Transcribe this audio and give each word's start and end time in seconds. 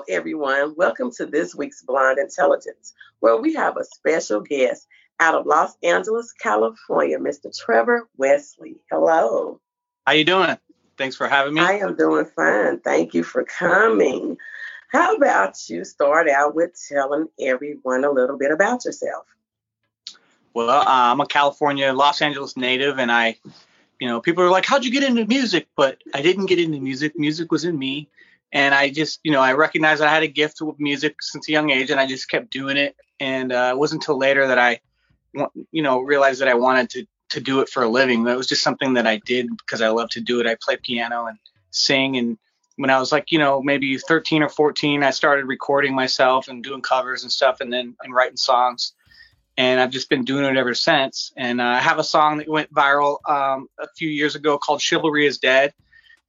Hello, 0.00 0.16
everyone. 0.18 0.74
Welcome 0.76 1.10
to 1.18 1.26
this 1.26 1.54
week's 1.54 1.82
Blonde 1.82 2.18
Intelligence, 2.18 2.94
where 3.18 3.36
we 3.36 3.52
have 3.54 3.76
a 3.76 3.84
special 3.84 4.40
guest 4.40 4.86
out 5.18 5.34
of 5.34 5.44
Los 5.44 5.76
Angeles, 5.82 6.32
California, 6.32 7.18
Mr. 7.18 7.54
Trevor 7.54 8.08
Wesley. 8.16 8.76
Hello. 8.90 9.60
How 10.06 10.14
you 10.14 10.24
doing? 10.24 10.56
Thanks 10.96 11.16
for 11.16 11.28
having 11.28 11.52
me. 11.52 11.60
I 11.60 11.72
am 11.72 11.96
doing 11.96 12.24
fine. 12.24 12.80
Thank 12.80 13.12
you 13.12 13.22
for 13.22 13.44
coming. 13.44 14.38
How 14.90 15.16
about 15.16 15.68
you 15.68 15.84
start 15.84 16.30
out 16.30 16.54
with 16.54 16.80
telling 16.88 17.26
everyone 17.38 18.04
a 18.04 18.10
little 18.10 18.38
bit 18.38 18.52
about 18.52 18.86
yourself? 18.86 19.26
Well, 20.54 20.70
uh, 20.70 20.84
I'm 20.86 21.20
a 21.20 21.26
California, 21.26 21.92
Los 21.92 22.22
Angeles 22.22 22.56
native, 22.56 22.98
and 22.98 23.12
I, 23.12 23.36
you 24.00 24.08
know, 24.08 24.22
people 24.22 24.44
are 24.44 24.50
like, 24.50 24.64
"How'd 24.64 24.86
you 24.86 24.92
get 24.92 25.04
into 25.04 25.26
music?" 25.26 25.68
But 25.76 25.98
I 26.14 26.22
didn't 26.22 26.46
get 26.46 26.58
into 26.58 26.80
music. 26.80 27.18
Music 27.18 27.52
was 27.52 27.66
in 27.66 27.78
me, 27.78 28.08
and 28.52 28.74
I 28.74 28.90
just, 28.90 29.20
you 29.22 29.30
know, 29.30 29.40
I 29.40 29.52
recognized 29.52 30.02
I 30.02 30.12
had 30.12 30.22
a 30.22 30.28
gift 30.28 30.60
with 30.60 30.80
music 30.80 31.22
since 31.22 31.48
a 31.48 31.52
young 31.52 31.70
age, 31.70 31.90
and 31.90 32.00
I 32.00 32.06
just 32.06 32.28
kept 32.28 32.50
doing 32.50 32.76
it. 32.76 32.96
And 33.20 33.52
uh, 33.52 33.70
it 33.74 33.78
wasn't 33.78 34.02
until 34.02 34.18
later 34.18 34.46
that 34.48 34.58
I, 34.58 34.80
you 35.70 35.82
know, 35.82 36.00
realized 36.00 36.40
that 36.40 36.48
I 36.48 36.54
wanted 36.54 36.90
to 36.90 37.06
to 37.30 37.40
do 37.40 37.60
it 37.60 37.68
for 37.68 37.84
a 37.84 37.88
living. 37.88 38.24
That 38.24 38.36
was 38.36 38.48
just 38.48 38.62
something 38.62 38.94
that 38.94 39.06
I 39.06 39.18
did 39.18 39.48
because 39.56 39.80
I 39.80 39.88
love 39.90 40.10
to 40.10 40.20
do 40.20 40.40
it. 40.40 40.46
I 40.46 40.56
play 40.60 40.76
piano 40.76 41.26
and 41.26 41.38
sing, 41.70 42.16
and 42.16 42.38
when 42.76 42.90
I 42.90 42.98
was 42.98 43.12
like, 43.12 43.30
you 43.30 43.38
know, 43.38 43.62
maybe 43.62 43.98
13 43.98 44.42
or 44.42 44.48
14, 44.48 45.02
I 45.04 45.10
started 45.10 45.44
recording 45.44 45.94
myself 45.94 46.48
and 46.48 46.64
doing 46.64 46.80
covers 46.80 47.22
and 47.22 47.30
stuff, 47.30 47.60
and 47.60 47.72
then 47.72 47.94
and 48.02 48.14
writing 48.14 48.36
songs. 48.36 48.94
And 49.56 49.78
I've 49.78 49.90
just 49.90 50.08
been 50.08 50.24
doing 50.24 50.44
it 50.44 50.56
ever 50.56 50.74
since. 50.74 51.32
And 51.36 51.60
uh, 51.60 51.64
I 51.64 51.80
have 51.80 51.98
a 51.98 52.04
song 52.04 52.38
that 52.38 52.48
went 52.48 52.72
viral 52.72 53.18
um, 53.28 53.68
a 53.78 53.86
few 53.96 54.08
years 54.08 54.34
ago 54.34 54.58
called 54.58 54.80
"Chivalry 54.80 55.26
Is 55.26 55.38
Dead," 55.38 55.72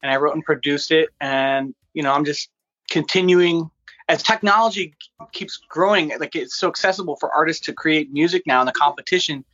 and 0.03 0.11
I 0.11 0.17
wrote 0.17 0.35
and 0.35 0.43
produced 0.43 0.91
it. 0.91 1.09
And 1.19 1.73
you 1.93 2.03
know, 2.03 2.11
I'm 2.11 2.25
just 2.25 2.49
continuing 2.89 3.69
as 4.07 4.23
technology 4.23 4.93
keeps 5.31 5.57
growing. 5.69 6.11
Like 6.19 6.35
it's 6.35 6.57
so 6.57 6.67
accessible 6.67 7.15
for 7.17 7.33
artists 7.33 7.65
to 7.67 7.73
create 7.73 8.11
music 8.11 8.43
now, 8.45 8.59
and 8.59 8.67
the 8.67 8.73
competition 8.73 9.45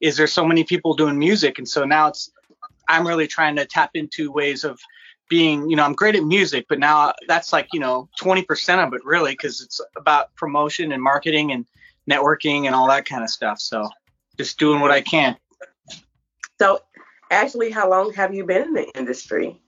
is 0.00 0.16
there's 0.16 0.32
so 0.32 0.44
many 0.44 0.64
people 0.64 0.94
doing 0.94 1.18
music, 1.18 1.58
and 1.58 1.68
so 1.68 1.84
now 1.84 2.08
it's 2.08 2.30
I'm 2.88 3.06
really 3.06 3.26
trying 3.26 3.56
to 3.56 3.64
tap 3.64 3.90
into 3.94 4.32
ways 4.32 4.64
of 4.64 4.80
being, 5.28 5.70
you 5.70 5.76
know, 5.76 5.84
I'm 5.84 5.94
great 5.94 6.14
at 6.14 6.24
music, 6.24 6.66
but 6.68 6.78
now 6.78 7.14
that's 7.26 7.52
like, 7.52 7.68
you 7.72 7.80
know, 7.80 8.08
20% 8.20 8.86
of 8.86 8.92
it 8.92 9.00
really, 9.04 9.32
because 9.32 9.62
it's 9.62 9.80
about 9.96 10.34
promotion 10.34 10.92
and 10.92 11.02
marketing 11.02 11.52
and 11.52 11.64
networking 12.10 12.66
and 12.66 12.74
all 12.74 12.86
that 12.88 13.06
kind 13.06 13.22
of 13.22 13.30
stuff. 13.30 13.58
So 13.58 13.88
just 14.36 14.58
doing 14.58 14.80
what 14.80 14.90
I 14.90 15.00
can. 15.00 15.36
So, 16.60 16.80
actually, 17.30 17.70
how 17.70 17.88
long 17.88 18.12
have 18.12 18.34
you 18.34 18.44
been 18.44 18.62
in 18.62 18.72
the 18.74 18.90
industry? 18.94 19.58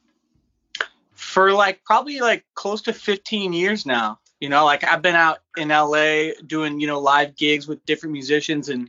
For 1.34 1.52
like 1.52 1.82
probably 1.84 2.20
like 2.20 2.44
close 2.54 2.82
to 2.82 2.92
15 2.92 3.52
years 3.52 3.84
now. 3.84 4.20
You 4.38 4.48
know, 4.50 4.64
like 4.64 4.84
I've 4.84 5.02
been 5.02 5.16
out 5.16 5.38
in 5.56 5.68
LA 5.68 6.30
doing, 6.46 6.78
you 6.78 6.86
know, 6.86 7.00
live 7.00 7.34
gigs 7.34 7.66
with 7.66 7.84
different 7.86 8.12
musicians 8.12 8.68
and 8.68 8.88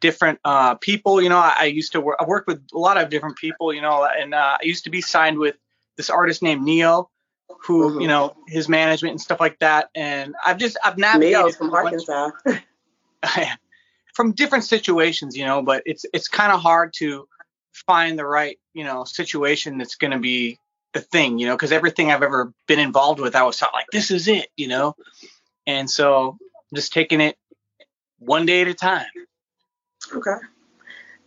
different 0.00 0.40
uh, 0.44 0.74
people. 0.74 1.22
You 1.22 1.28
know, 1.28 1.38
I, 1.38 1.54
I 1.60 1.64
used 1.66 1.92
to 1.92 2.00
work, 2.00 2.16
I 2.18 2.24
worked 2.24 2.48
with 2.48 2.62
a 2.74 2.78
lot 2.78 3.00
of 3.00 3.10
different 3.10 3.36
people, 3.36 3.72
you 3.72 3.80
know, 3.80 4.04
and 4.04 4.34
uh, 4.34 4.58
I 4.60 4.64
used 4.64 4.82
to 4.84 4.90
be 4.90 5.00
signed 5.00 5.38
with 5.38 5.54
this 5.96 6.10
artist 6.10 6.42
named 6.42 6.62
Ne-Yo, 6.62 7.08
who 7.62 7.90
mm-hmm. 7.90 8.00
you 8.00 8.08
know 8.08 8.34
his 8.48 8.68
management 8.68 9.12
and 9.12 9.20
stuff 9.20 9.38
like 9.38 9.60
that. 9.60 9.88
And 9.94 10.34
I've 10.44 10.58
just 10.58 10.76
I've 10.84 10.98
navigated 10.98 11.38
Ne-Yo's 11.38 11.56
from 11.56 11.72
Arkansas. 11.72 12.30
from 14.14 14.32
different 14.32 14.64
situations, 14.64 15.36
you 15.36 15.44
know, 15.44 15.62
but 15.62 15.84
it's 15.86 16.04
it's 16.12 16.26
kind 16.26 16.52
of 16.52 16.60
hard 16.60 16.92
to 16.96 17.28
find 17.86 18.18
the 18.18 18.26
right 18.26 18.58
you 18.72 18.84
know 18.84 19.04
situation 19.04 19.78
that's 19.78 19.96
going 19.96 20.12
to 20.12 20.18
be 20.18 20.58
the 20.94 21.00
thing, 21.00 21.38
you 21.38 21.46
know, 21.46 21.54
because 21.54 21.72
everything 21.72 22.10
I've 22.10 22.22
ever 22.22 22.52
been 22.66 22.78
involved 22.78 23.20
with, 23.20 23.36
I 23.36 23.42
was 23.42 23.58
thought 23.58 23.74
like 23.74 23.86
this 23.92 24.10
is 24.10 24.28
it, 24.28 24.48
you 24.56 24.68
know, 24.68 24.96
and 25.66 25.90
so 25.90 26.38
I'm 26.40 26.76
just 26.76 26.92
taking 26.92 27.20
it 27.20 27.36
one 28.18 28.46
day 28.46 28.62
at 28.62 28.68
a 28.68 28.74
time. 28.74 29.06
Okay. 30.14 30.36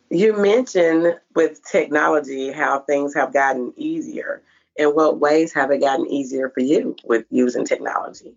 You 0.09 0.37
mentioned 0.37 1.19
with 1.35 1.63
technology 1.69 2.51
how 2.51 2.79
things 2.79 3.13
have 3.13 3.33
gotten 3.33 3.73
easier 3.75 4.41
in 4.77 4.89
what 4.89 5.19
ways 5.19 5.53
have 5.53 5.69
it 5.71 5.81
gotten 5.81 6.07
easier 6.07 6.49
for 6.49 6.61
you 6.61 6.95
with 7.03 7.25
using 7.29 7.65
technology? 7.65 8.35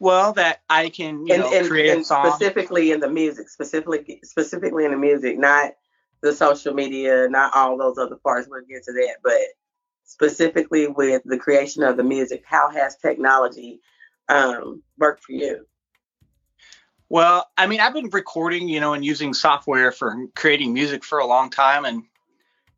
Well, 0.00 0.32
that 0.32 0.62
I 0.68 0.88
can 0.88 1.26
you 1.26 1.34
and, 1.34 1.42
know 1.42 1.54
and, 1.54 1.68
create 1.68 1.90
and 1.90 2.04
specifically 2.04 2.90
in 2.90 2.98
the 2.98 3.08
music, 3.08 3.48
specifically 3.48 4.18
specifically 4.24 4.84
in 4.84 4.90
the 4.90 4.96
music, 4.96 5.38
not 5.38 5.74
the 6.22 6.32
social 6.32 6.74
media, 6.74 7.28
not 7.28 7.54
all 7.54 7.78
those 7.78 7.98
other 7.98 8.16
parts. 8.16 8.48
We'll 8.50 8.62
get 8.62 8.82
to 8.84 8.92
that, 8.92 9.16
but 9.22 9.38
specifically 10.12 10.86
with 10.86 11.22
the 11.24 11.38
creation 11.38 11.82
of 11.82 11.96
the 11.96 12.04
music, 12.04 12.42
how 12.46 12.70
has 12.70 12.96
technology 12.96 13.80
um, 14.28 14.82
worked 14.98 15.24
for 15.24 15.32
you? 15.32 15.66
Well, 17.08 17.50
I 17.56 17.66
mean, 17.66 17.80
I've 17.80 17.94
been 17.94 18.10
recording, 18.10 18.68
you 18.68 18.80
know, 18.80 18.94
and 18.94 19.04
using 19.04 19.34
software 19.34 19.90
for 19.90 20.26
creating 20.34 20.72
music 20.72 21.04
for 21.04 21.18
a 21.18 21.26
long 21.26 21.50
time, 21.50 21.84
and 21.84 22.04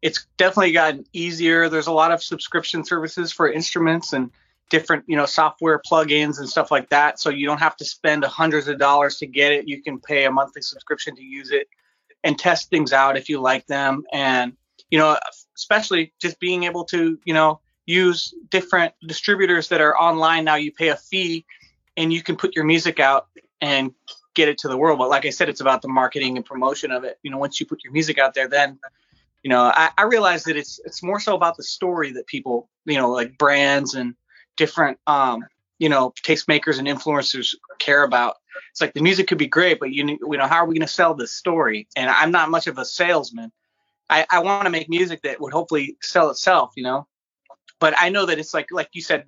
it's 0.00 0.26
definitely 0.36 0.72
gotten 0.72 1.04
easier. 1.12 1.68
There's 1.68 1.86
a 1.88 1.92
lot 1.92 2.12
of 2.12 2.22
subscription 2.22 2.84
services 2.84 3.32
for 3.32 3.50
instruments 3.50 4.12
and 4.12 4.30
different, 4.70 5.04
you 5.06 5.16
know, 5.16 5.26
software 5.26 5.80
plugins 5.88 6.38
and 6.38 6.48
stuff 6.48 6.70
like 6.70 6.88
that. 6.90 7.20
So 7.20 7.30
you 7.30 7.46
don't 7.46 7.60
have 7.60 7.76
to 7.76 7.84
spend 7.84 8.24
hundreds 8.24 8.68
of 8.68 8.78
dollars 8.78 9.18
to 9.18 9.26
get 9.26 9.52
it. 9.52 9.68
You 9.68 9.82
can 9.82 10.00
pay 10.00 10.24
a 10.24 10.30
monthly 10.30 10.62
subscription 10.62 11.16
to 11.16 11.22
use 11.22 11.50
it 11.50 11.68
and 12.22 12.38
test 12.38 12.70
things 12.70 12.92
out 12.92 13.16
if 13.16 13.28
you 13.28 13.40
like 13.40 13.66
them. 13.66 14.04
And, 14.12 14.56
you 14.90 14.98
know, 14.98 15.18
especially 15.56 16.12
just 16.20 16.38
being 16.40 16.64
able 16.64 16.84
to, 16.86 17.18
you 17.24 17.34
know, 17.34 17.60
use 17.86 18.34
different 18.50 18.94
distributors 19.06 19.68
that 19.68 19.80
are 19.80 19.96
online 19.96 20.44
now. 20.44 20.54
You 20.54 20.72
pay 20.72 20.88
a 20.88 20.96
fee 20.96 21.44
and 21.96 22.12
you 22.12 22.22
can 22.22 22.36
put 22.36 22.54
your 22.56 22.64
music 22.64 23.00
out 23.00 23.28
and 23.60 23.92
get 24.34 24.48
it 24.48 24.58
to 24.58 24.68
the 24.68 24.76
world. 24.76 24.98
But 24.98 25.10
like 25.10 25.26
I 25.26 25.30
said, 25.30 25.48
it's 25.48 25.60
about 25.60 25.82
the 25.82 25.88
marketing 25.88 26.36
and 26.36 26.44
promotion 26.44 26.90
of 26.90 27.04
it. 27.04 27.18
You 27.22 27.30
know, 27.30 27.38
once 27.38 27.60
you 27.60 27.66
put 27.66 27.84
your 27.84 27.92
music 27.92 28.18
out 28.18 28.34
there, 28.34 28.48
then 28.48 28.78
you 29.42 29.50
know, 29.50 29.60
I, 29.62 29.90
I 29.98 30.04
realize 30.04 30.44
that 30.44 30.56
it's 30.56 30.80
it's 30.84 31.02
more 31.02 31.20
so 31.20 31.34
about 31.34 31.56
the 31.56 31.62
story 31.62 32.12
that 32.12 32.26
people, 32.26 32.70
you 32.86 32.96
know, 32.96 33.10
like 33.10 33.36
brands 33.36 33.94
and 33.94 34.14
different 34.56 34.98
um, 35.06 35.44
you 35.78 35.88
know, 35.88 36.12
tastemakers 36.22 36.78
and 36.78 36.88
influencers 36.88 37.54
care 37.78 38.04
about. 38.04 38.36
It's 38.70 38.80
like 38.80 38.94
the 38.94 39.02
music 39.02 39.26
could 39.26 39.38
be 39.38 39.46
great, 39.46 39.80
but 39.80 39.90
you, 39.90 40.06
you 40.06 40.38
know, 40.38 40.46
how 40.46 40.56
are 40.56 40.66
we 40.66 40.74
going 40.74 40.86
to 40.86 40.92
sell 40.92 41.14
this 41.14 41.32
story? 41.32 41.88
And 41.96 42.08
I'm 42.08 42.30
not 42.30 42.50
much 42.50 42.66
of 42.66 42.78
a 42.78 42.84
salesman. 42.84 43.52
I, 44.10 44.26
I 44.30 44.40
want 44.40 44.64
to 44.64 44.70
make 44.70 44.88
music 44.88 45.22
that 45.22 45.40
would 45.40 45.52
hopefully 45.52 45.96
sell 46.02 46.30
itself, 46.30 46.72
you 46.76 46.82
know. 46.82 47.06
But 47.80 47.94
I 47.98 48.08
know 48.08 48.26
that 48.26 48.38
it's 48.38 48.54
like 48.54 48.68
like 48.70 48.88
you 48.92 49.02
said 49.02 49.24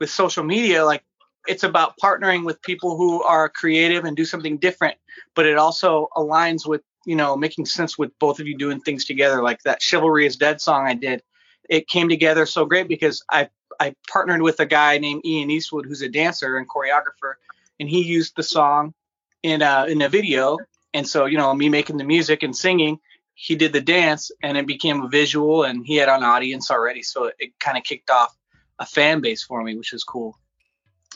with 0.00 0.10
social 0.10 0.44
media, 0.44 0.84
like 0.84 1.04
it's 1.46 1.64
about 1.64 1.94
partnering 2.02 2.44
with 2.44 2.62
people 2.62 2.96
who 2.96 3.22
are 3.22 3.48
creative 3.48 4.04
and 4.04 4.16
do 4.16 4.24
something 4.24 4.58
different, 4.58 4.96
but 5.34 5.46
it 5.46 5.58
also 5.58 6.08
aligns 6.16 6.66
with 6.66 6.82
you 7.04 7.16
know, 7.16 7.36
making 7.36 7.66
sense 7.66 7.98
with 7.98 8.16
both 8.18 8.40
of 8.40 8.46
you 8.46 8.56
doing 8.56 8.80
things 8.80 9.04
together. 9.04 9.42
Like 9.42 9.62
that 9.62 9.82
"Chivalry 9.82 10.26
Is 10.26 10.36
Dead" 10.36 10.60
song 10.60 10.86
I 10.86 10.94
did, 10.94 11.22
it 11.68 11.88
came 11.88 12.08
together 12.08 12.46
so 12.46 12.64
great 12.64 12.88
because 12.88 13.24
I 13.30 13.48
I 13.80 13.94
partnered 14.08 14.42
with 14.42 14.60
a 14.60 14.66
guy 14.66 14.98
named 14.98 15.24
Ian 15.24 15.50
Eastwood 15.50 15.86
who's 15.86 16.02
a 16.02 16.08
dancer 16.08 16.56
and 16.56 16.68
choreographer, 16.68 17.34
and 17.80 17.88
he 17.88 18.02
used 18.02 18.34
the 18.36 18.42
song 18.42 18.94
in 19.42 19.62
a 19.62 19.86
in 19.86 20.02
a 20.02 20.08
video. 20.08 20.58
And 20.94 21.08
so 21.08 21.24
you 21.24 21.38
know, 21.38 21.52
me 21.54 21.68
making 21.68 21.96
the 21.96 22.04
music 22.04 22.42
and 22.42 22.54
singing, 22.54 22.98
he 23.34 23.56
did 23.56 23.72
the 23.72 23.80
dance, 23.80 24.30
and 24.42 24.56
it 24.56 24.66
became 24.66 25.02
a 25.02 25.08
visual, 25.08 25.64
and 25.64 25.84
he 25.84 25.96
had 25.96 26.08
an 26.08 26.22
audience 26.22 26.70
already, 26.70 27.02
so 27.02 27.24
it, 27.24 27.34
it 27.38 27.58
kind 27.58 27.76
of 27.76 27.84
kicked 27.84 28.10
off 28.10 28.36
a 28.78 28.86
fan 28.86 29.20
base 29.20 29.42
for 29.42 29.62
me, 29.62 29.76
which 29.76 29.92
was 29.92 30.04
cool. 30.04 30.38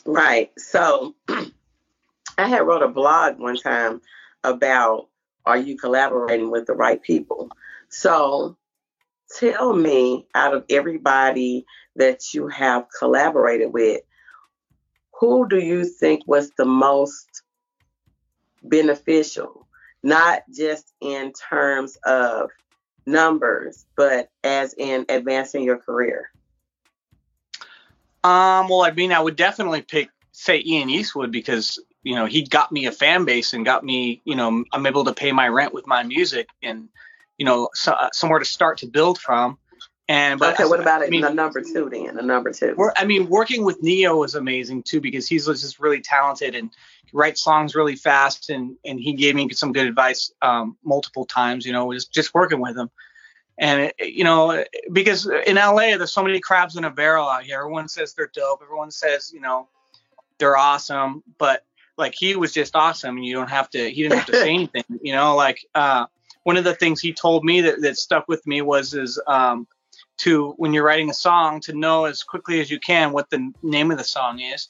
Right. 0.05 0.53
So 0.57 1.15
I 1.29 2.49
had 2.49 2.67
wrote 2.67 2.83
a 2.83 2.89
blog 2.89 3.39
one 3.39 3.57
time 3.57 4.01
about 4.45 5.09
are 5.45 5.57
you 5.57 5.77
collaborating 5.77 6.51
with 6.51 6.67
the 6.67 6.75
right 6.75 7.01
people? 7.03 7.51
So 7.89 8.57
tell 9.37 9.73
me 9.75 10.27
out 10.35 10.55
of 10.55 10.65
everybody 10.71 11.65
that 11.97 12.35
you 12.35 12.49
have 12.49 12.87
collaborated 12.99 13.73
with, 13.73 14.03
who 15.19 15.49
do 15.49 15.59
you 15.59 15.85
think 15.85 16.23
was 16.27 16.51
the 16.57 16.65
most 16.65 17.43
beneficial? 18.63 19.66
Not 20.07 20.45
just 20.55 20.93
in 21.01 21.33
terms 21.33 21.99
of 22.07 22.51
numbers, 23.07 23.87
but 23.97 24.31
as 24.45 24.73
in 24.73 25.05
advancing 25.09 25.65
your 25.65 25.79
career? 25.79 26.31
Um, 28.23 28.69
well, 28.69 28.83
I 28.83 28.93
mean, 28.93 29.11
I 29.11 29.19
would 29.19 29.35
definitely 29.35 29.83
pick, 29.83 30.11
say, 30.31 30.63
Ian 30.65 30.91
Eastwood 30.91 31.33
because 31.33 31.81
you 32.05 32.15
know 32.15 32.27
he 32.27 32.43
got 32.43 32.71
me 32.71 32.87
a 32.87 32.93
fan 32.93 33.25
base 33.25 33.53
and 33.53 33.65
got 33.65 33.83
me 33.83 34.23
you 34.25 34.37
know 34.37 34.63
i'm 34.73 34.87
able 34.87 35.03
to 35.03 35.13
pay 35.13 35.33
my 35.33 35.49
rent 35.49 35.75
with 35.75 35.89
my 35.89 36.05
music 36.05 36.47
and 36.63 36.89
you 37.37 37.45
know 37.45 37.69
so, 37.75 37.91
uh, 37.91 38.09
somewhere 38.13 38.39
to 38.39 38.45
start 38.45 38.79
to 38.79 38.87
build 38.87 39.19
from 39.19 39.59
and 40.09 40.39
but 40.39 40.55
okay 40.55 40.69
what 40.69 40.81
about 40.81 41.03
I 41.03 41.09
mean, 41.09 41.23
the 41.23 41.31
number 41.31 41.63
two 41.63 41.89
then 41.91 42.15
the 42.15 42.23
number 42.23 42.53
two? 42.53 42.77
i 42.97 43.05
mean 43.05 43.29
working 43.29 43.65
with 43.65 43.83
Ne-Yo 43.83 44.17
was 44.17 44.35
amazing 44.35 44.83
too 44.83 45.01
because 45.01 45.29
he's 45.29 45.47
just 45.47 45.81
really 45.81 46.01
talented 46.01 46.55
and 46.55 46.71
writes 47.13 47.43
songs 47.43 47.75
really 47.75 47.97
fast 47.97 48.51
and 48.51 48.77
and 48.85 49.01
he 49.01 49.13
gave 49.15 49.35
me 49.35 49.49
some 49.51 49.73
good 49.73 49.87
advice 49.87 50.33
um, 50.43 50.77
multiple 50.85 51.25
times 51.25 51.67
you 51.67 51.73
know 51.73 51.93
just 51.93 52.13
just 52.13 52.35
working 52.35 52.61
with 52.61 52.77
him. 52.77 52.91
And 53.59 53.93
it, 53.99 54.13
you 54.13 54.25
know 54.25 54.65
because 54.93 55.27
in 55.47 55.57
la 55.57 55.75
there's 55.75 56.13
so 56.13 56.23
many 56.23 56.41
crabs 56.41 56.77
in 56.77 56.85
a 56.85 56.91
barrel 56.91 57.27
out 57.29 57.45
here. 57.45 57.59
Everyone 57.61 57.89
says 57.89 58.13
they're 58.13 58.31
dope. 58.35 58.61
Everyone 58.63 58.91
says 58.91 59.33
you 59.33 59.41
know 59.41 59.69
they're 60.39 60.57
awesome, 60.57 61.23
but 61.39 61.65
like 61.97 62.15
he 62.15 62.37
was 62.37 62.53
just 62.53 62.77
awesome 62.77 63.17
and 63.17 63.25
you 63.25 63.35
don't 63.35 63.51
have 63.51 63.71
to 63.71 63.91
he 63.91 64.03
didn't 64.03 64.19
have 64.19 64.27
to 64.27 64.33
say 64.35 64.51
anything 64.55 64.85
you 65.01 65.15
know 65.15 65.35
like 65.35 65.65
uh 65.75 66.05
one 66.43 66.59
of 66.59 66.65
the 66.65 66.75
things 66.75 67.01
he 67.01 67.13
told 67.13 67.43
me 67.43 67.63
that, 67.63 67.81
that 67.81 67.97
stuck 67.97 68.29
with 68.29 68.47
me 68.47 68.61
was 68.61 68.93
is 68.93 69.19
um 69.27 69.67
to 70.19 70.53
when 70.57 70.73
you're 70.73 70.85
writing 70.85 71.11
a 71.11 71.15
song 71.15 71.61
to 71.61 71.73
know 71.73 72.05
as 72.05 72.23
quickly 72.23 72.61
as 72.61 72.71
you 72.71 72.79
can 72.79 73.13
what 73.13 73.31
the 73.31 73.53
name 73.63 73.91
of 73.91 73.99
the 73.99 74.05
song 74.05 74.41
is 74.41 74.69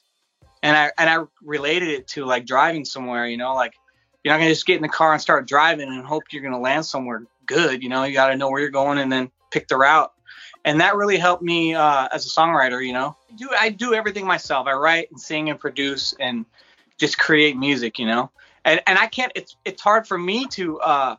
and 0.63 0.75
i 0.75 0.91
and 0.97 1.09
i 1.09 1.23
related 1.41 1.89
it 1.89 2.07
to 2.07 2.25
like 2.25 2.45
driving 2.45 2.85
somewhere 2.85 3.27
you 3.27 3.37
know 3.37 3.53
like 3.55 3.73
you're 4.23 4.33
not 4.33 4.39
gonna 4.39 4.49
just 4.49 4.65
get 4.65 4.75
in 4.75 4.81
the 4.81 4.89
car 4.89 5.13
and 5.13 5.21
start 5.21 5.47
driving 5.47 5.87
and 5.87 6.05
hope 6.05 6.23
you're 6.31 6.43
gonna 6.43 6.59
land 6.59 6.85
somewhere 6.85 7.23
good 7.45 7.81
you 7.81 7.89
know 7.89 8.03
you 8.03 8.13
got 8.13 8.27
to 8.27 8.35
know 8.35 8.49
where 8.49 8.59
you're 8.59 8.69
going 8.69 8.97
and 8.97 9.11
then 9.11 9.31
pick 9.51 9.67
the 9.67 9.77
route 9.77 10.11
and 10.65 10.81
that 10.81 10.95
really 10.95 11.17
helped 11.17 11.43
me 11.43 11.73
uh, 11.73 12.09
as 12.11 12.25
a 12.25 12.29
songwriter 12.29 12.85
you 12.85 12.93
know 12.93 13.15
do 13.37 13.49
i 13.57 13.69
do 13.69 13.93
everything 13.93 14.25
myself 14.25 14.67
i 14.67 14.73
write 14.73 15.09
and 15.11 15.19
sing 15.19 15.49
and 15.49 15.59
produce 15.59 16.13
and 16.19 16.45
just 16.97 17.17
create 17.17 17.55
music, 17.55 17.99
you 17.99 18.05
know. 18.05 18.31
And 18.65 18.81
and 18.87 18.99
I 18.99 19.07
can't. 19.07 19.31
It's 19.35 19.55
it's 19.63 19.81
hard 19.81 20.07
for 20.07 20.17
me 20.17 20.45
to 20.47 20.79
uh, 20.79 21.15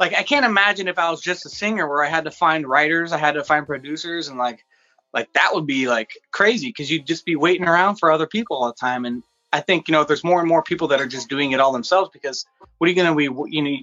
like 0.00 0.14
I 0.14 0.22
can't 0.22 0.46
imagine 0.46 0.88
if 0.88 0.98
I 0.98 1.10
was 1.10 1.20
just 1.20 1.46
a 1.46 1.50
singer 1.50 1.88
where 1.88 2.04
I 2.04 2.08
had 2.08 2.24
to 2.24 2.30
find 2.30 2.66
writers, 2.66 3.12
I 3.12 3.18
had 3.18 3.32
to 3.32 3.44
find 3.44 3.66
producers, 3.66 4.28
and 4.28 4.38
like 4.38 4.64
like 5.12 5.32
that 5.32 5.50
would 5.52 5.66
be 5.66 5.88
like 5.88 6.10
crazy 6.30 6.68
because 6.68 6.90
you'd 6.90 7.06
just 7.06 7.24
be 7.24 7.36
waiting 7.36 7.66
around 7.66 7.96
for 7.96 8.10
other 8.10 8.26
people 8.26 8.56
all 8.56 8.66
the 8.66 8.74
time. 8.74 9.04
And 9.04 9.22
I 9.52 9.60
think 9.60 9.88
you 9.88 9.92
know 9.92 10.04
there's 10.04 10.24
more 10.24 10.40
and 10.40 10.48
more 10.48 10.62
people 10.62 10.88
that 10.88 11.00
are 11.00 11.06
just 11.06 11.28
doing 11.28 11.52
it 11.52 11.60
all 11.60 11.72
themselves 11.72 12.10
because 12.12 12.46
what 12.78 12.86
are 12.86 12.90
you 12.90 12.96
gonna 12.96 13.14
be? 13.14 13.24
You 13.24 13.62
know, 13.62 13.76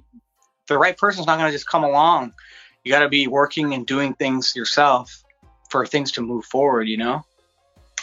the 0.68 0.78
right 0.78 0.98
person's 0.98 1.28
not 1.28 1.38
gonna 1.38 1.52
just 1.52 1.68
come 1.68 1.84
along. 1.84 2.34
You 2.84 2.92
got 2.92 3.00
to 3.00 3.10
be 3.10 3.28
working 3.28 3.74
and 3.74 3.86
doing 3.86 4.14
things 4.14 4.56
yourself 4.56 5.24
for 5.72 5.88
things 5.88 6.12
to 6.14 6.22
move 6.22 6.46
forward. 6.46 6.88
You 6.88 6.98
know. 6.98 7.26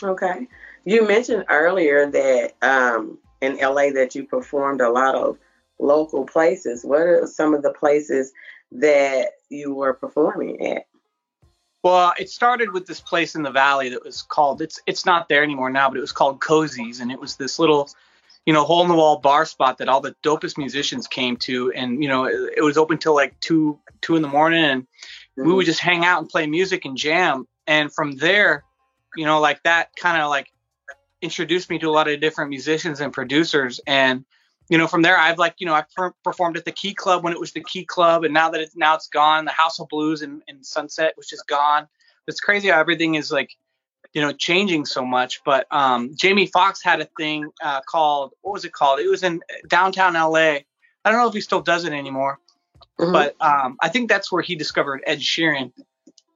Okay. 0.02 0.48
You 0.84 1.06
mentioned 1.06 1.44
earlier 1.48 2.10
that 2.10 2.54
um, 2.60 3.18
in 3.40 3.56
LA 3.58 3.90
that 3.92 4.16
you 4.16 4.24
performed 4.24 4.80
a 4.80 4.90
lot 4.90 5.14
of 5.14 5.38
local 5.82 6.24
places. 6.24 6.84
What 6.84 7.00
are 7.00 7.26
some 7.26 7.54
of 7.54 7.62
the 7.62 7.72
places 7.72 8.32
that 8.72 9.32
you 9.48 9.74
were 9.74 9.92
performing 9.92 10.66
at? 10.66 10.86
Well, 11.82 12.14
it 12.18 12.30
started 12.30 12.72
with 12.72 12.86
this 12.86 13.00
place 13.00 13.34
in 13.34 13.42
the 13.42 13.50
valley 13.50 13.88
that 13.90 14.04
was 14.04 14.22
called 14.22 14.62
it's 14.62 14.80
it's 14.86 15.04
not 15.04 15.28
there 15.28 15.42
anymore 15.42 15.70
now, 15.70 15.88
but 15.88 15.98
it 15.98 16.02
was 16.02 16.12
called 16.12 16.40
Cozy's 16.40 17.00
and 17.00 17.10
it 17.10 17.20
was 17.20 17.36
this 17.36 17.58
little 17.58 17.90
you 18.46 18.52
know, 18.52 18.64
hole 18.64 18.82
in 18.82 18.88
the 18.88 18.94
wall 18.94 19.18
bar 19.18 19.46
spot 19.46 19.78
that 19.78 19.88
all 19.88 20.00
the 20.00 20.16
dopest 20.22 20.58
musicians 20.58 21.06
came 21.06 21.36
to 21.36 21.72
and 21.72 22.02
you 22.02 22.08
know, 22.08 22.24
it, 22.24 22.54
it 22.56 22.62
was 22.62 22.76
open 22.76 22.98
till 22.98 23.14
like 23.14 23.38
2 23.40 23.78
2 24.00 24.16
in 24.16 24.22
the 24.22 24.28
morning 24.28 24.64
and 24.64 24.82
mm-hmm. 24.82 25.46
we 25.46 25.54
would 25.54 25.66
just 25.66 25.80
hang 25.80 26.04
out 26.04 26.20
and 26.20 26.28
play 26.28 26.46
music 26.46 26.84
and 26.84 26.96
jam 26.96 27.46
and 27.66 27.92
from 27.92 28.16
there, 28.16 28.64
you 29.16 29.24
know, 29.24 29.40
like 29.40 29.62
that 29.62 29.94
kind 29.96 30.20
of 30.20 30.28
like 30.28 30.52
introduced 31.20 31.70
me 31.70 31.78
to 31.78 31.88
a 31.88 31.90
lot 31.90 32.08
of 32.08 32.20
different 32.20 32.50
musicians 32.50 33.00
and 33.00 33.12
producers 33.12 33.80
and 33.86 34.24
you 34.72 34.78
know 34.78 34.86
from 34.86 35.02
there 35.02 35.18
i've 35.18 35.38
like 35.38 35.54
you 35.58 35.66
know 35.66 35.74
i've 35.74 35.90
per- 35.94 36.14
performed 36.24 36.56
at 36.56 36.64
the 36.64 36.72
key 36.72 36.94
club 36.94 37.22
when 37.22 37.32
it 37.32 37.38
was 37.38 37.52
the 37.52 37.62
key 37.62 37.84
club 37.84 38.24
and 38.24 38.32
now 38.32 38.48
that 38.48 38.62
it's 38.62 38.74
now 38.74 38.94
it's 38.94 39.06
gone 39.06 39.44
the 39.44 39.50
house 39.50 39.78
of 39.78 39.86
blues 39.88 40.22
and, 40.22 40.42
in 40.48 40.64
sunset 40.64 41.12
which 41.16 41.30
is 41.32 41.42
gone 41.42 41.86
it's 42.26 42.40
crazy 42.40 42.68
how 42.68 42.80
everything 42.80 43.14
is 43.14 43.30
like 43.30 43.50
you 44.14 44.22
know 44.22 44.32
changing 44.32 44.86
so 44.86 45.04
much 45.04 45.42
but 45.44 45.66
um, 45.70 46.10
jamie 46.16 46.46
Foxx 46.46 46.82
had 46.82 47.02
a 47.02 47.08
thing 47.18 47.50
uh, 47.62 47.82
called 47.82 48.32
what 48.40 48.52
was 48.52 48.64
it 48.64 48.72
called 48.72 48.98
it 48.98 49.08
was 49.08 49.22
in 49.22 49.40
downtown 49.68 50.14
la 50.14 50.38
i 50.38 50.64
don't 51.04 51.18
know 51.18 51.28
if 51.28 51.34
he 51.34 51.42
still 51.42 51.60
does 51.60 51.84
it 51.84 51.92
anymore 51.92 52.38
mm-hmm. 52.98 53.12
but 53.12 53.36
um, 53.40 53.76
i 53.82 53.90
think 53.90 54.08
that's 54.08 54.32
where 54.32 54.42
he 54.42 54.54
discovered 54.54 55.02
ed 55.06 55.18
sheeran 55.18 55.70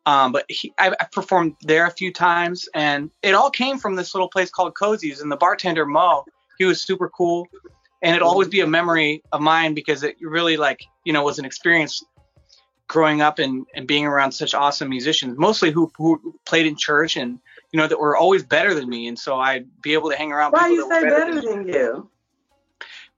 um, 0.04 0.30
but 0.30 0.44
he, 0.48 0.72
I, 0.78 0.94
I, 1.00 1.06
performed 1.10 1.56
there 1.62 1.84
a 1.84 1.90
few 1.90 2.12
times, 2.12 2.68
and 2.74 3.10
it 3.24 3.34
all 3.34 3.50
came 3.50 3.76
from 3.76 3.96
this 3.96 4.14
little 4.14 4.28
place 4.28 4.50
called 4.50 4.76
Cozy's. 4.76 5.20
And 5.20 5.32
the 5.32 5.36
bartender 5.36 5.84
Mo, 5.84 6.24
he 6.58 6.64
was 6.64 6.80
super 6.80 7.08
cool, 7.08 7.48
and 8.02 8.14
it'll 8.14 8.28
always 8.28 8.48
be 8.48 8.60
a 8.60 8.66
memory 8.66 9.22
of 9.32 9.40
mine 9.40 9.74
because 9.74 10.02
it 10.02 10.16
really 10.20 10.56
like 10.56 10.84
you 11.04 11.12
know 11.12 11.22
was 11.22 11.38
an 11.38 11.44
experience 11.44 12.04
growing 12.88 13.20
up 13.20 13.38
and, 13.38 13.66
and 13.74 13.86
being 13.86 14.06
around 14.06 14.32
such 14.32 14.54
awesome 14.54 14.88
musicians, 14.88 15.38
mostly 15.38 15.70
who 15.70 15.90
who 15.96 16.34
played 16.44 16.66
in 16.66 16.76
church 16.76 17.16
and 17.16 17.38
you 17.72 17.78
know 17.78 17.86
that 17.86 17.98
were 17.98 18.16
always 18.16 18.42
better 18.42 18.74
than 18.74 18.88
me, 18.88 19.08
and 19.08 19.18
so 19.18 19.38
I'd 19.38 19.66
be 19.82 19.94
able 19.94 20.10
to 20.10 20.16
hang 20.16 20.32
around. 20.32 20.52
Why 20.52 20.68
you 20.68 20.82
say 20.88 21.02
better, 21.02 21.10
better 21.10 21.34
than, 21.40 21.66
than 21.66 21.68
you? 21.68 22.10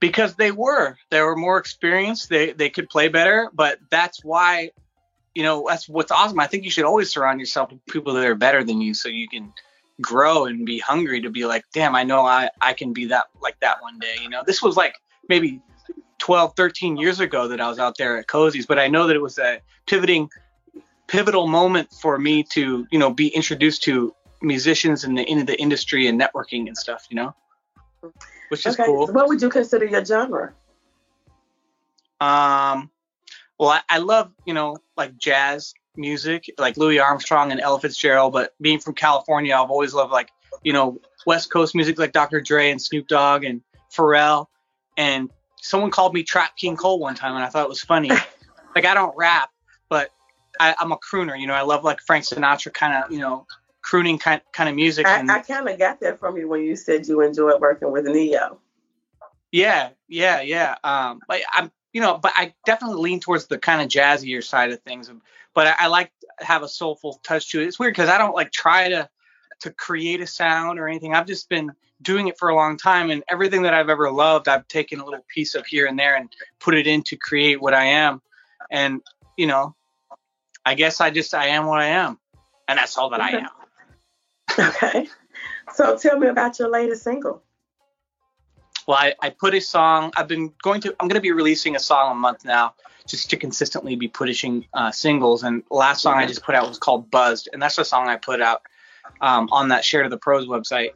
Because 0.01 0.37
they 0.37 0.53
were, 0.53 0.97
they 1.11 1.21
were 1.21 1.37
more 1.37 1.59
experienced. 1.59 2.29
They 2.29 2.53
they 2.53 2.71
could 2.71 2.89
play 2.89 3.09
better, 3.09 3.51
but 3.53 3.79
that's 3.91 4.25
why 4.25 4.71
you 5.35 5.43
know 5.43 5.67
that's 5.69 5.89
what's 5.89 6.11
awesome. 6.11 6.41
I 6.41 6.47
think 6.47 6.65
you 6.65 6.71
should 6.71 6.85
always 6.85 7.11
surround 7.11 7.41
yourself 7.41 7.71
with 7.71 7.85
people 7.87 8.15
that 8.15 8.25
are 8.25 8.35
better 8.35 8.65
than 8.65 8.81
you, 8.81 8.95
so 8.95 9.09
you 9.09 9.29
can 9.29 9.53
grow 10.01 10.47
and 10.47 10.65
be 10.65 10.79
hungry 10.79 11.21
to 11.23 11.31
be 11.31 11.45
like, 11.45 11.65
damn, 11.73 11.95
I 11.95 12.05
know 12.05 12.25
I 12.25 12.51
I 12.61 12.73
can 12.73 12.93
be 12.93 13.07
that 13.07 13.27
like 13.41 13.59
that 13.61 13.83
one 13.83 13.99
day. 13.99 14.17
You 14.23 14.29
know, 14.29 14.43
this 14.47 14.63
was 14.63 14.77
like 14.77 14.95
maybe 15.29 15.61
12, 16.19 16.55
13 16.57 16.97
years 16.97 17.21
ago 17.21 17.49
that 17.49 17.61
I 17.61 17.69
was 17.69 17.79
out 17.79 17.97
there 17.97 18.19
at 18.19 18.27
Cozy's, 18.27 18.67
but 18.67 18.79
I 18.79 18.89
know 18.89 19.07
that 19.07 19.17
it 19.17 19.23
was 19.23 19.39
a 19.39 19.61
pivoting 19.87 20.31
pivotal 21.07 21.47
moment 21.47 21.91
for 21.93 22.19
me 22.19 22.43
to 22.43 22.87
you 22.91 22.99
know 22.99 23.11
be 23.11 23.29
introduced 23.29 23.83
to 23.85 24.15
musicians 24.43 25.05
in 25.05 25.15
the 25.15 25.29
into 25.31 25.45
the 25.45 25.61
industry 25.61 26.07
and 26.07 26.21
networking 26.21 26.67
and 26.67 26.77
stuff. 26.77 27.07
You 27.11 27.17
know, 27.17 27.35
which 28.49 28.67
is 28.67 28.75
okay. 28.75 28.85
cool. 28.85 29.07
What 29.07 29.29
would 29.29 29.43
you 29.43 29.49
consider 29.49 29.85
your 29.85 30.05
genre? 30.05 30.53
Um, 32.21 32.91
well, 33.59 33.71
I, 33.71 33.81
I 33.89 33.99
love, 33.99 34.33
you 34.45 34.55
know, 34.55 34.77
like 34.97 35.17
jazz 35.17 35.75
music, 35.99 36.53
like 36.59 36.77
Louis 36.77 36.99
Armstrong 36.99 37.53
and 37.53 37.61
Ella 37.61 37.81
Fitzgerald. 37.81 38.33
But 38.33 38.55
being 38.61 38.79
from 38.79 38.95
California, 38.95 39.55
I've 39.55 39.71
always 39.71 39.93
loved 39.93 40.13
like, 40.13 40.31
you 40.63 40.73
know, 40.73 41.01
West 41.27 41.51
Coast 41.51 41.75
music 41.75 41.99
like 41.99 42.13
Dr. 42.13 42.41
Dre 42.41 42.71
and 42.71 42.81
Snoop 42.81 43.09
Dogg 43.09 43.45
and 43.45 43.61
Pharrell. 43.93 44.47
And 44.97 45.31
someone 45.61 45.91
called 45.91 46.15
me 46.15 46.23
Trap 46.23 46.57
King 46.57 46.77
Cole 46.77 46.99
one 46.99 47.15
time, 47.15 47.35
and 47.35 47.45
I 47.45 47.49
thought 47.49 47.65
it 47.65 47.69
was 47.69 47.83
funny. 47.83 48.09
like 48.75 48.85
I 48.85 48.95
don't 48.95 49.15
rap, 49.17 49.51
but 49.89 50.11
I, 50.59 50.75
am 50.81 50.93
a 50.93 50.99
crooner. 50.99 51.39
You 51.39 51.47
know, 51.47 51.55
I 51.55 51.63
love 51.63 51.85
like 51.85 52.01
Frank 52.01 52.25
Sinatra 52.25 52.73
kind 52.73 53.05
of, 53.05 53.13
you 53.13 53.19
know, 53.19 53.47
crooning 53.83 54.19
kind 54.19 54.41
kind 54.53 54.69
of 54.69 54.75
music. 54.75 55.07
I, 55.07 55.21
I 55.21 55.41
kind 55.41 55.69
of 55.69 55.79
got 55.79 56.01
that 56.01 56.19
from 56.19 56.37
you 56.37 56.49
when 56.49 56.63
you 56.63 56.77
said 56.77 57.07
you 57.07 57.21
enjoyed 57.23 57.61
working 57.61 57.93
with 57.93 58.05
Ne-Yo. 58.07 58.59
Yeah, 59.51 59.91
yeah, 60.09 60.43
yeah. 60.43 60.75
Um, 60.85 61.21
but 61.27 61.41
I'm 61.53 61.71
you 61.93 62.01
know, 62.01 62.19
but 62.19 62.33
I 62.37 62.55
definitely 62.67 63.03
lean 63.03 63.21
towards 63.21 63.47
the 63.47 63.59
kind 63.59 63.81
of 63.81 63.89
jazzier 63.89 64.43
side 64.45 64.71
of 64.73 64.81
things. 64.83 65.11
But 65.55 65.69
I, 65.69 65.75
I 65.81 65.87
like 65.87 66.13
to 66.21 66.47
have 66.47 66.63
a 66.63 66.69
soulful 66.69 67.21
touch 67.23 67.51
to 67.51 67.61
it. 67.61 67.67
It's 67.67 67.79
weird 67.79 67.95
because 67.95 68.09
I 68.09 68.19
don't 68.19 68.35
like 68.35 68.53
try 68.53 68.91
to 68.91 69.09
to 69.61 69.73
create 69.73 70.21
a 70.21 70.27
sound 70.27 70.79
or 70.79 70.89
anything. 70.89 71.15
I've 71.15 71.27
just 71.27 71.49
been 71.49 71.73
doing 72.01 72.29
it 72.29 72.39
for 72.39 72.49
a 72.49 72.55
long 72.55 72.77
time, 72.77 73.11
and 73.11 73.25
everything 73.29 73.63
that 73.63 73.75
I've 73.75 73.89
ever 73.89 74.11
loved, 74.11 74.49
I've 74.49 74.69
taken 74.69 75.01
a 75.01 75.05
little 75.05 75.25
piece 75.29 75.55
of 75.55 75.67
here 75.67 75.87
and 75.87 75.99
there 75.99 76.17
and 76.17 76.29
put 76.61 76.75
it 76.75 76.87
in 76.87 77.03
to 77.05 77.17
create 77.17 77.61
what 77.61 77.75
I 77.75 77.87
am. 77.87 78.23
And 78.71 79.01
you 79.37 79.47
know, 79.47 79.75
I 80.65 80.75
guess 80.75 81.01
I 81.01 81.11
just 81.11 81.35
I 81.35 81.49
am 81.49 81.67
what 81.67 81.81
I 81.81 81.87
am, 81.87 82.19
and 82.69 82.79
that's 82.79 82.97
all 82.99 83.11
that 83.11 83.21
I 83.21 83.31
am. 83.31 83.49
Okay. 84.59 85.07
So 85.75 85.97
tell 85.97 86.19
me 86.19 86.27
about 86.27 86.59
your 86.59 86.69
latest 86.69 87.05
single. 87.05 87.45
Well, 88.89 88.97
I, 88.97 89.13
I 89.21 89.29
put 89.29 89.53
a 89.53 89.61
song. 89.61 90.13
I've 90.17 90.29
been 90.29 90.51
going 90.63 90.81
to. 90.81 90.97
I'm 90.99 91.09
going 91.09 91.19
to 91.19 91.21
be 91.21 91.31
releasing 91.31 91.77
a 91.77 91.79
song 91.79 92.11
a 92.11 92.15
month 92.15 92.47
now, 92.47 92.73
just 93.07 93.29
to 93.29 93.37
consistently 93.37 93.97
be 93.97 94.09
pushing 94.09 94.65
uh, 94.73 94.91
singles. 94.91 95.43
And 95.43 95.63
last 95.71 96.01
song 96.01 96.15
I 96.15 96.25
just 96.25 96.43
put 96.43 96.55
out 96.55 96.67
was 96.67 96.79
called 96.79 97.11
Buzzed, 97.11 97.51
and 97.53 97.61
that's 97.61 97.77
the 97.77 97.85
song 97.85 98.09
I 98.09 98.17
put 98.17 98.41
out 98.41 98.63
um, 99.21 99.51
on 99.53 99.69
that 99.69 99.85
Share 99.85 100.05
to 100.05 100.09
the 100.09 100.17
Pros 100.17 100.47
website. 100.47 100.93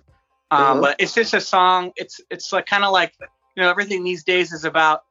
Um, 0.51 0.61
mm-hmm. 0.61 0.81
But 0.81 0.97
it's 1.01 1.13
just 1.13 1.35
a 1.35 1.41
song. 1.43 1.93
It's 1.97 2.19
it's 2.31 2.51
like 2.51 2.65
kind 2.65 2.83
of 2.83 2.93
like 2.93 3.13
you 3.21 3.63
know 3.63 3.69
everything 3.69 4.05
these 4.05 4.25
days 4.25 4.53
is 4.53 4.65
about. 4.65 5.05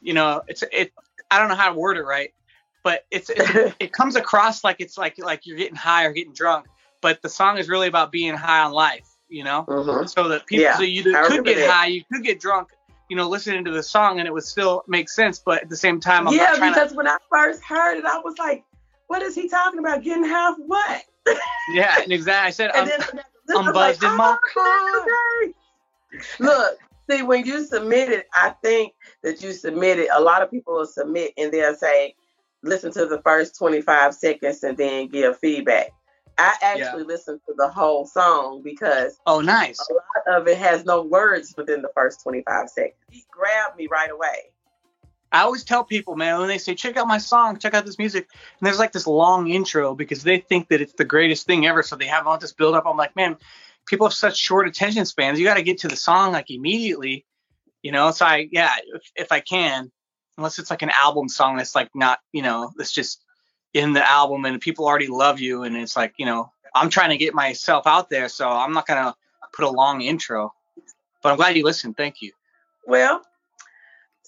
You 0.00 0.14
know, 0.14 0.42
it's 0.48 0.64
it. 0.72 0.92
I 1.30 1.38
don't 1.38 1.48
know 1.48 1.54
how 1.54 1.68
to 1.68 1.78
word 1.78 1.98
it 1.98 2.02
right, 2.02 2.34
but 2.82 3.06
it's, 3.12 3.30
it's 3.30 3.76
it 3.78 3.92
comes 3.92 4.16
across 4.16 4.64
like 4.64 4.80
it's 4.80 4.98
like 4.98 5.18
like 5.18 5.46
you're 5.46 5.56
getting 5.56 5.76
high 5.76 6.06
or 6.06 6.12
getting 6.12 6.34
drunk, 6.34 6.66
but 7.00 7.22
the 7.22 7.28
song 7.28 7.58
is 7.58 7.68
really 7.68 7.86
about 7.86 8.10
being 8.10 8.34
high 8.34 8.64
on 8.64 8.72
life 8.72 9.11
you 9.32 9.44
know, 9.44 9.64
mm-hmm. 9.66 10.06
so 10.06 10.28
that 10.28 10.46
people 10.46 10.64
yeah, 10.64 10.76
so 10.76 10.82
you 10.82 11.02
could 11.02 11.44
get 11.44 11.68
high, 11.68 11.86
you 11.86 12.04
could 12.12 12.22
get 12.22 12.38
drunk, 12.38 12.68
you 13.08 13.16
know, 13.16 13.28
listening 13.28 13.64
to 13.64 13.70
the 13.70 13.82
song 13.82 14.18
and 14.18 14.28
it 14.28 14.32
would 14.32 14.44
still 14.44 14.84
make 14.86 15.08
sense, 15.08 15.38
but 15.38 15.62
at 15.62 15.68
the 15.68 15.76
same 15.76 16.00
time, 16.00 16.28
I'm 16.28 16.34
yeah, 16.34 16.54
because 16.54 16.90
to... 16.90 16.96
when 16.96 17.08
I 17.08 17.16
first 17.30 17.62
heard 17.64 17.98
it, 17.98 18.04
I 18.04 18.18
was 18.18 18.36
like, 18.38 18.64
what 19.06 19.22
is 19.22 19.34
he 19.34 19.48
talking 19.48 19.78
about? 19.78 20.02
Getting 20.02 20.24
half 20.24 20.56
what? 20.58 21.02
yeah, 21.74 21.98
exactly. 22.08 22.32
I 22.46 22.50
said 22.50 22.70
I'm, 22.74 22.88
I'm 23.56 23.72
buzzed 23.72 24.02
like, 24.02 24.12
in 24.12 24.16
my 24.16 24.36
oh, 24.56 25.52
car. 26.14 26.20
Look, 26.40 26.78
see, 27.10 27.22
when 27.22 27.44
you 27.46 27.64
submit 27.64 28.10
it, 28.10 28.26
I 28.34 28.54
think 28.62 28.92
that 29.22 29.42
you 29.42 29.52
submit 29.52 29.98
it. 29.98 30.08
A 30.12 30.20
lot 30.20 30.42
of 30.42 30.50
people 30.50 30.74
will 30.74 30.86
submit 30.86 31.32
and 31.36 31.52
they'll 31.52 31.74
say, 31.74 32.14
listen 32.62 32.92
to 32.92 33.06
the 33.06 33.20
first 33.22 33.56
25 33.58 34.14
seconds 34.14 34.62
and 34.62 34.76
then 34.76 35.08
give 35.08 35.38
feedback. 35.38 35.92
I 36.38 36.54
actually 36.62 37.02
yeah. 37.02 37.06
listened 37.06 37.40
to 37.46 37.54
the 37.56 37.68
whole 37.68 38.06
song 38.06 38.62
because 38.62 39.18
oh, 39.26 39.40
nice. 39.40 39.78
A 39.90 39.92
lot 40.30 40.40
of 40.40 40.48
it 40.48 40.58
has 40.58 40.84
no 40.84 41.02
words 41.02 41.54
within 41.56 41.82
the 41.82 41.90
first 41.94 42.22
25 42.22 42.68
seconds. 42.68 42.94
He 43.10 43.24
grabbed 43.30 43.76
me 43.76 43.88
right 43.90 44.10
away. 44.10 44.52
I 45.30 45.42
always 45.42 45.64
tell 45.64 45.82
people, 45.82 46.14
man, 46.14 46.38
when 46.38 46.48
they 46.48 46.58
say, 46.58 46.74
check 46.74 46.98
out 46.98 47.08
my 47.08 47.16
song, 47.16 47.58
check 47.58 47.72
out 47.72 47.86
this 47.86 47.98
music, 47.98 48.28
and 48.60 48.66
there's 48.66 48.78
like 48.78 48.92
this 48.92 49.06
long 49.06 49.48
intro 49.48 49.94
because 49.94 50.22
they 50.22 50.38
think 50.38 50.68
that 50.68 50.82
it's 50.82 50.92
the 50.92 51.06
greatest 51.06 51.46
thing 51.46 51.66
ever. 51.66 51.82
So 51.82 51.96
they 51.96 52.06
have 52.06 52.26
all 52.26 52.36
this 52.36 52.52
build 52.52 52.74
up. 52.74 52.84
I'm 52.86 52.98
like, 52.98 53.16
man, 53.16 53.38
people 53.86 54.06
have 54.06 54.12
such 54.12 54.36
short 54.36 54.68
attention 54.68 55.06
spans. 55.06 55.38
You 55.38 55.46
got 55.46 55.54
to 55.54 55.62
get 55.62 55.78
to 55.78 55.88
the 55.88 55.96
song 55.96 56.32
like 56.32 56.50
immediately, 56.50 57.24
you 57.82 57.92
know. 57.92 58.10
So 58.10 58.26
I, 58.26 58.48
yeah, 58.52 58.74
if, 58.94 59.02
if 59.16 59.32
I 59.32 59.40
can, 59.40 59.90
unless 60.36 60.58
it's 60.58 60.70
like 60.70 60.82
an 60.82 60.90
album 60.90 61.30
song 61.30 61.56
that's 61.56 61.74
like 61.74 61.88
not, 61.94 62.18
you 62.32 62.42
know, 62.42 62.70
that's 62.76 62.92
just 62.92 63.24
in 63.74 63.92
the 63.92 64.08
album 64.08 64.44
and 64.44 64.60
people 64.60 64.86
already 64.86 65.08
love 65.08 65.40
you, 65.40 65.62
and 65.62 65.76
it's 65.76 65.96
like, 65.96 66.14
you 66.18 66.26
know, 66.26 66.52
I'm 66.74 66.90
trying 66.90 67.10
to 67.10 67.16
get 67.16 67.34
myself 67.34 67.86
out 67.86 68.10
there, 68.10 68.28
so 68.28 68.48
I'm 68.48 68.72
not 68.72 68.86
gonna 68.86 69.14
put 69.52 69.64
a 69.64 69.70
long 69.70 70.02
intro. 70.02 70.52
But 71.22 71.30
I'm 71.30 71.36
glad 71.36 71.56
you 71.56 71.64
listened. 71.64 71.96
Thank 71.96 72.20
you. 72.20 72.32
Well, 72.86 73.22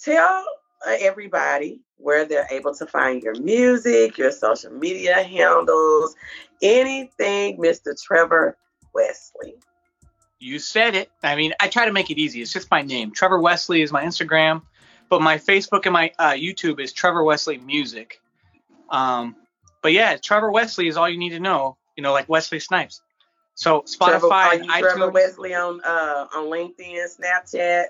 tell 0.02 0.44
uh, 0.86 0.96
everybody 1.00 1.80
where 1.96 2.24
they're 2.24 2.46
able 2.50 2.74
to 2.74 2.86
find 2.86 3.22
your 3.22 3.34
music, 3.40 4.18
your 4.18 4.30
social 4.30 4.70
media 4.70 5.22
handles, 5.22 6.14
anything, 6.62 7.58
Mr. 7.58 8.00
Trevor 8.00 8.56
Wesley. 8.94 9.54
You 10.38 10.58
said 10.58 10.94
it. 10.94 11.10
I 11.22 11.36
mean, 11.36 11.54
I 11.58 11.68
try 11.68 11.86
to 11.86 11.92
make 11.92 12.10
it 12.10 12.18
easy. 12.18 12.42
It's 12.42 12.52
just 12.52 12.70
my 12.70 12.82
name. 12.82 13.12
Trevor 13.12 13.40
Wesley 13.40 13.82
is 13.82 13.90
my 13.90 14.04
Instagram, 14.04 14.62
but 15.08 15.22
my 15.22 15.38
Facebook 15.38 15.86
and 15.86 15.92
my 15.92 16.12
uh, 16.18 16.32
YouTube 16.32 16.80
is 16.80 16.92
Trevor 16.92 17.24
Wesley 17.24 17.58
Music. 17.58 18.20
Um, 18.94 19.36
but 19.82 19.92
yeah, 19.92 20.16
Trevor 20.16 20.50
Wesley 20.50 20.88
is 20.88 20.96
all 20.96 21.08
you 21.08 21.18
need 21.18 21.30
to 21.30 21.40
know. 21.40 21.76
You 21.96 22.02
know, 22.02 22.12
like 22.12 22.28
Wesley 22.28 22.60
Snipes. 22.60 23.02
So 23.54 23.82
Spotify, 23.82 24.18
Trevor, 24.18 24.64
iTunes, 24.64 24.80
Trevor 24.80 25.10
Wesley 25.10 25.54
on 25.54 25.80
uh, 25.84 26.26
on 26.34 26.46
LinkedIn, 26.46 27.06
Snapchat, 27.20 27.84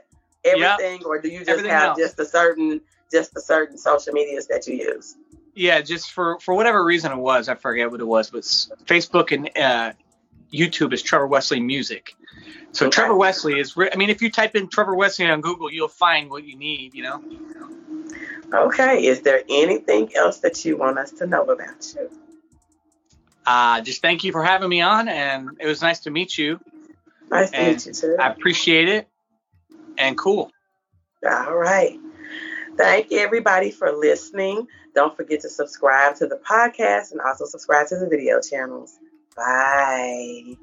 everything, 0.45 0.99
yep. 0.99 1.07
or 1.07 1.21
do 1.21 1.29
you 1.29 1.39
just 1.39 1.51
everything 1.51 1.71
have 1.71 1.91
else. 1.91 1.99
just 1.99 2.19
a 2.19 2.25
certain 2.25 2.81
just 3.11 3.33
the 3.33 3.41
certain 3.41 3.79
social 3.79 4.13
medias 4.13 4.47
that 4.49 4.67
you 4.67 4.77
use? 4.77 5.17
Yeah, 5.55 5.81
just 5.81 6.11
for 6.11 6.39
for 6.41 6.55
whatever 6.55 6.85
reason 6.85 7.13
it 7.13 7.19
was, 7.19 7.49
I 7.49 7.55
forget 7.55 7.91
what 7.91 8.01
it 8.01 8.07
was, 8.07 8.31
but 8.31 8.43
Facebook 8.87 9.33
and 9.33 9.51
uh, 9.57 9.93
YouTube 10.53 10.93
is 10.93 11.03
Trevor 11.03 11.27
Wesley 11.27 11.61
Music. 11.61 12.15
So 12.73 12.87
okay. 12.87 12.95
Trevor 12.95 13.15
Wesley 13.15 13.59
is. 13.59 13.75
I 13.79 13.97
mean, 13.97 14.11
if 14.11 14.21
you 14.21 14.31
type 14.31 14.55
in 14.57 14.69
Trevor 14.69 14.97
Wesley 14.97 15.27
on 15.27 15.41
Google, 15.41 15.71
you'll 15.71 15.89
find 15.89 16.29
what 16.29 16.45
you 16.45 16.57
need. 16.57 16.95
You 16.95 17.05
know. 17.05 17.23
Okay. 18.55 19.07
Is 19.07 19.23
there 19.23 19.43
anything 19.49 20.15
else 20.15 20.39
that 20.39 20.65
you 20.65 20.77
want 20.77 20.99
us 20.99 21.11
to 21.13 21.27
know 21.27 21.43
about 21.45 21.95
you? 21.95 22.11
Uh, 23.47 23.81
just 23.83 24.01
thank 24.01 24.25
you 24.25 24.33
for 24.33 24.43
having 24.43 24.69
me 24.69 24.81
on, 24.81 25.09
and 25.09 25.51
it 25.61 25.67
was 25.67 25.83
nice 25.83 26.01
to 26.01 26.11
meet 26.11 26.39
you. 26.39 26.61
Nice 27.31 27.51
to 27.51 27.63
meet 27.63 27.87
you 27.87 27.93
too. 27.93 28.17
I 28.19 28.29
appreciate 28.29 28.89
it, 28.89 29.09
and 29.99 30.17
cool. 30.17 30.51
All 31.27 31.57
right. 31.57 31.99
Thank 32.77 33.11
you, 33.11 33.19
everybody, 33.19 33.71
for 33.71 33.93
listening. 33.93 34.67
Don't 34.95 35.17
forget 35.17 35.41
to 35.41 35.49
subscribe 35.49 36.17
to 36.17 36.27
the 36.27 36.37
podcast 36.37 37.13
and 37.13 37.21
also 37.21 37.45
subscribe 37.45 37.89
to 37.89 37.97
the 37.97 38.09
video 38.09 38.41
channels. 38.41 38.99
Bye. 39.37 40.57